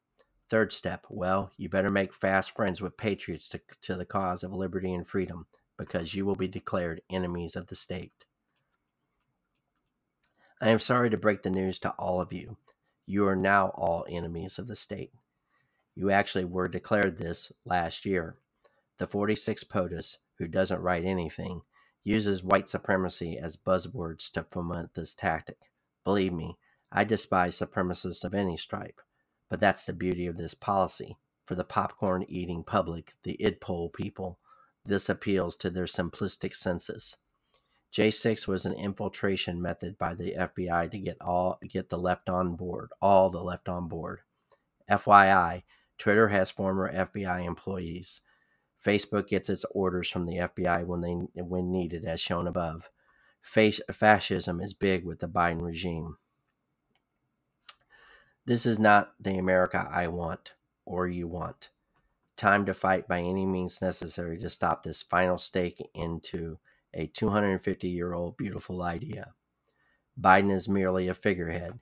Third 0.48 0.72
step, 0.72 1.06
well, 1.08 1.50
you 1.56 1.68
better 1.68 1.90
make 1.90 2.12
fast 2.12 2.54
friends 2.54 2.80
with 2.80 2.96
patriots 2.96 3.48
to, 3.50 3.60
to 3.82 3.96
the 3.96 4.04
cause 4.04 4.42
of 4.42 4.52
liberty 4.52 4.92
and 4.92 5.06
freedom 5.06 5.46
because 5.78 6.14
you 6.14 6.24
will 6.24 6.36
be 6.36 6.48
declared 6.48 7.02
enemies 7.10 7.56
of 7.56 7.66
the 7.66 7.74
state. 7.74 8.26
I 10.60 10.70
am 10.70 10.78
sorry 10.78 11.10
to 11.10 11.16
break 11.16 11.42
the 11.42 11.50
news 11.50 11.78
to 11.80 11.90
all 11.98 12.20
of 12.20 12.32
you. 12.32 12.56
You 13.06 13.26
are 13.26 13.36
now 13.36 13.68
all 13.74 14.06
enemies 14.08 14.58
of 14.58 14.68
the 14.68 14.76
state. 14.76 15.12
You 15.94 16.10
actually 16.10 16.44
were 16.44 16.68
declared 16.68 17.18
this 17.18 17.52
last 17.64 18.06
year. 18.06 18.36
The 18.98 19.06
46 19.06 19.64
POTUS, 19.64 20.18
who 20.38 20.48
doesn't 20.48 20.80
write 20.80 21.04
anything, 21.04 21.62
uses 22.04 22.42
white 22.42 22.68
supremacy 22.68 23.38
as 23.38 23.56
buzzwords 23.56 24.30
to 24.32 24.44
foment 24.44 24.94
this 24.94 25.14
tactic. 25.14 25.58
Believe 26.04 26.32
me, 26.32 26.56
I 26.90 27.04
despise 27.04 27.58
supremacists 27.58 28.24
of 28.24 28.32
any 28.32 28.56
stripe. 28.56 29.00
But 29.48 29.60
that's 29.60 29.84
the 29.86 29.92
beauty 29.92 30.26
of 30.26 30.36
this 30.36 30.54
policy. 30.54 31.16
For 31.44 31.54
the 31.54 31.64
popcorn 31.64 32.24
eating 32.28 32.64
public, 32.64 33.14
the 33.22 33.36
idpol 33.40 33.92
people, 33.92 34.38
this 34.88 35.08
appeals 35.08 35.56
to 35.56 35.70
their 35.70 35.84
simplistic 35.84 36.54
senses. 36.54 37.16
J6 37.92 38.46
was 38.46 38.66
an 38.66 38.74
infiltration 38.74 39.62
method 39.62 39.96
by 39.96 40.14
the 40.14 40.34
FBI 40.38 40.90
to 40.90 40.98
get 40.98 41.16
all 41.20 41.58
get 41.66 41.88
the 41.88 41.98
left 41.98 42.28
on 42.28 42.56
board, 42.56 42.90
all 43.00 43.30
the 43.30 43.42
left 43.42 43.68
on 43.68 43.88
board. 43.88 44.20
FYI, 44.90 45.62
Twitter 45.98 46.28
has 46.28 46.50
former 46.50 46.92
FBI 46.92 47.44
employees. 47.46 48.20
Facebook 48.84 49.28
gets 49.28 49.48
its 49.48 49.64
orders 49.70 50.10
from 50.10 50.26
the 50.26 50.36
FBI 50.36 50.84
when 50.84 51.00
they 51.00 51.42
when 51.42 51.72
needed, 51.72 52.04
as 52.04 52.20
shown 52.20 52.46
above. 52.46 52.90
fascism 53.42 54.60
is 54.60 54.74
big 54.74 55.04
with 55.04 55.20
the 55.20 55.28
Biden 55.28 55.62
regime. 55.62 56.18
This 58.44 58.66
is 58.66 58.78
not 58.78 59.14
the 59.18 59.38
America 59.38 59.88
I 59.90 60.08
want 60.08 60.54
or 60.84 61.08
you 61.08 61.26
want. 61.26 61.70
Time 62.36 62.66
to 62.66 62.74
fight 62.74 63.08
by 63.08 63.20
any 63.20 63.46
means 63.46 63.80
necessary 63.80 64.38
to 64.38 64.50
stop 64.50 64.82
this 64.82 65.02
final 65.02 65.38
stake 65.38 65.82
into 65.94 66.58
a 66.92 67.06
250 67.06 67.88
year 67.88 68.12
old 68.12 68.36
beautiful 68.36 68.82
idea. 68.82 69.32
Biden 70.20 70.50
is 70.50 70.68
merely 70.68 71.08
a 71.08 71.14
figurehead, 71.14 71.78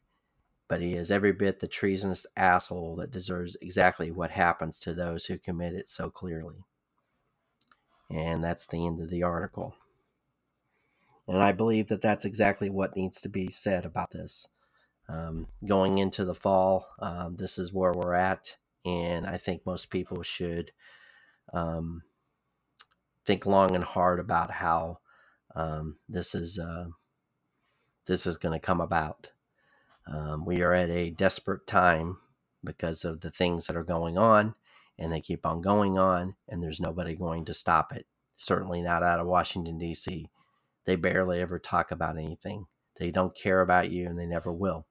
but 0.68 0.80
he 0.80 0.94
is 0.94 1.10
every 1.10 1.32
bit 1.32 1.60
the 1.60 1.68
treasonous 1.68 2.26
asshole 2.36 2.96
that 2.96 3.10
deserves 3.10 3.56
exactly 3.60 4.10
what 4.10 4.32
happens 4.32 4.78
to 4.80 4.92
those 4.92 5.26
who 5.26 5.38
commit 5.38 5.74
it 5.74 5.88
so 5.88 6.10
clearly. 6.10 6.64
And 8.10 8.42
that's 8.42 8.66
the 8.66 8.86
end 8.86 9.00
of 9.00 9.10
the 9.10 9.22
article. 9.22 9.74
And 11.26 11.38
I 11.38 11.52
believe 11.52 11.88
that 11.88 12.02
that's 12.02 12.24
exactly 12.24 12.68
what 12.68 12.96
needs 12.96 13.20
to 13.22 13.28
be 13.28 13.48
said 13.48 13.84
about 13.84 14.10
this. 14.10 14.46
Um, 15.08 15.48
going 15.64 15.98
into 15.98 16.24
the 16.24 16.34
fall, 16.34 16.88
um, 16.98 17.36
this 17.36 17.58
is 17.58 17.72
where 17.72 17.92
we're 17.92 18.14
at, 18.14 18.56
and 18.84 19.26
I 19.26 19.36
think 19.36 19.64
most 19.64 19.90
people 19.90 20.22
should 20.22 20.72
um, 21.52 22.02
think 23.24 23.46
long 23.46 23.74
and 23.74 23.84
hard 23.84 24.20
about 24.20 24.50
how 24.50 24.98
um, 25.54 25.96
this 26.08 26.34
is 26.34 26.58
uh, 26.58 26.86
this 28.06 28.26
is 28.26 28.36
going 28.36 28.52
to 28.52 28.64
come 28.64 28.80
about. 28.80 29.30
Um, 30.06 30.44
we 30.44 30.62
are 30.62 30.72
at 30.74 30.90
a 30.90 31.10
desperate 31.10 31.66
time 31.66 32.18
because 32.62 33.04
of 33.04 33.20
the 33.20 33.30
things 33.30 33.66
that 33.66 33.76
are 33.76 33.84
going 33.84 34.18
on, 34.18 34.54
and 34.98 35.12
they 35.12 35.20
keep 35.20 35.46
on 35.46 35.62
going 35.62 35.98
on, 35.98 36.34
and 36.48 36.62
there's 36.62 36.80
nobody 36.80 37.14
going 37.14 37.44
to 37.46 37.54
stop 37.54 37.92
it. 37.92 38.06
Certainly 38.36 38.82
not 38.82 39.02
out 39.02 39.20
of 39.20 39.26
Washington 39.26 39.78
D.C. 39.78 40.28
They 40.84 40.96
barely 40.96 41.40
ever 41.40 41.58
talk 41.58 41.90
about 41.90 42.18
anything. 42.18 42.66
They 42.98 43.10
don't 43.10 43.34
care 43.36 43.60
about 43.60 43.90
you, 43.90 44.06
and 44.06 44.18
they 44.18 44.26
never 44.26 44.52
will. 44.52 44.86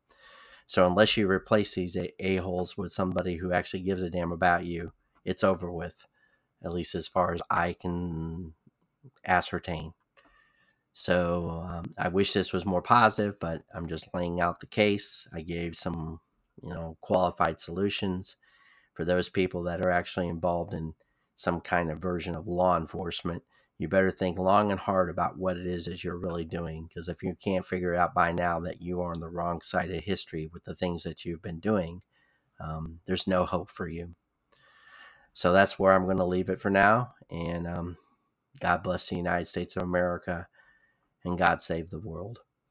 So 0.65 0.87
unless 0.87 1.17
you 1.17 1.29
replace 1.29 1.75
these 1.75 1.97
a-holes 2.19 2.77
with 2.77 2.91
somebody 2.91 3.35
who 3.35 3.51
actually 3.51 3.81
gives 3.81 4.01
a 4.01 4.09
damn 4.09 4.31
about 4.31 4.65
you, 4.65 4.93
it's 5.25 5.43
over 5.43 5.71
with, 5.71 6.07
at 6.63 6.73
least 6.73 6.95
as 6.95 7.07
far 7.07 7.33
as 7.33 7.41
I 7.49 7.73
can 7.73 8.53
ascertain. 9.25 9.93
So 10.93 11.65
um, 11.67 11.93
I 11.97 12.07
wish 12.07 12.33
this 12.33 12.53
was 12.53 12.65
more 12.65 12.81
positive, 12.81 13.39
but 13.39 13.63
I'm 13.73 13.87
just 13.87 14.13
laying 14.13 14.39
out 14.39 14.59
the 14.59 14.67
case. 14.67 15.27
I 15.33 15.41
gave 15.41 15.75
some, 15.75 16.21
you 16.61 16.69
know, 16.69 16.97
qualified 17.01 17.59
solutions 17.59 18.35
for 18.93 19.03
those 19.03 19.29
people 19.29 19.63
that 19.63 19.83
are 19.83 19.91
actually 19.91 20.27
involved 20.27 20.73
in 20.73 20.93
some 21.35 21.59
kind 21.61 21.91
of 21.91 21.99
version 21.99 22.35
of 22.35 22.47
law 22.47 22.77
enforcement 22.77 23.43
you 23.77 23.87
better 23.87 24.11
think 24.11 24.37
long 24.37 24.71
and 24.71 24.79
hard 24.79 25.09
about 25.09 25.37
what 25.37 25.57
it 25.57 25.65
is 25.65 25.85
that 25.85 26.03
you're 26.03 26.17
really 26.17 26.45
doing. 26.45 26.87
Because 26.87 27.07
if 27.07 27.23
you 27.23 27.33
can't 27.43 27.65
figure 27.65 27.95
out 27.95 28.13
by 28.13 28.31
now 28.31 28.59
that 28.61 28.81
you 28.81 29.01
are 29.01 29.11
on 29.11 29.19
the 29.19 29.29
wrong 29.29 29.61
side 29.61 29.91
of 29.91 30.03
history 30.03 30.49
with 30.51 30.63
the 30.63 30.75
things 30.75 31.03
that 31.03 31.25
you've 31.25 31.41
been 31.41 31.59
doing, 31.59 32.01
um, 32.59 32.99
there's 33.05 33.27
no 33.27 33.45
hope 33.45 33.69
for 33.69 33.87
you. 33.87 34.15
So 35.33 35.51
that's 35.51 35.79
where 35.79 35.93
I'm 35.93 36.05
going 36.05 36.17
to 36.17 36.25
leave 36.25 36.49
it 36.49 36.61
for 36.61 36.69
now. 36.69 37.13
And 37.31 37.67
um, 37.67 37.97
God 38.59 38.83
bless 38.83 39.09
the 39.09 39.15
United 39.15 39.47
States 39.47 39.75
of 39.75 39.83
America 39.83 40.47
and 41.25 41.37
God 41.37 41.61
save 41.61 41.89
the 41.89 41.99
world. 41.99 42.39